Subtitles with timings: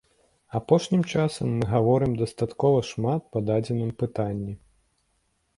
[0.59, 4.53] Апошнім часам мы гаворым дастаткова шмат па дадзеным пытанні.